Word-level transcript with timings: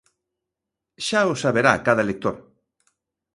Xa 1.07 1.21
o 1.31 1.33
saberá 1.43 1.73
cada 1.87 2.07
lector. 2.09 2.35